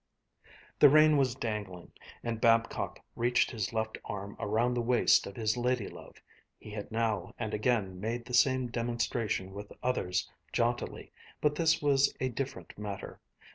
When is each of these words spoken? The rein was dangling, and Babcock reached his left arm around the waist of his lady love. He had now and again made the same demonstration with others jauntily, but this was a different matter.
The 0.79 0.89
rein 0.89 1.15
was 1.15 1.35
dangling, 1.35 1.91
and 2.23 2.41
Babcock 2.41 3.01
reached 3.15 3.51
his 3.51 3.71
left 3.71 3.99
arm 4.03 4.35
around 4.39 4.73
the 4.73 4.81
waist 4.81 5.27
of 5.27 5.35
his 5.35 5.55
lady 5.57 5.87
love. 5.87 6.15
He 6.57 6.71
had 6.71 6.91
now 6.91 7.35
and 7.37 7.53
again 7.53 7.99
made 8.01 8.25
the 8.25 8.33
same 8.33 8.65
demonstration 8.71 9.53
with 9.53 9.71
others 9.83 10.27
jauntily, 10.53 11.11
but 11.39 11.53
this 11.53 11.83
was 11.83 12.15
a 12.19 12.29
different 12.29 12.75
matter. 12.79 13.19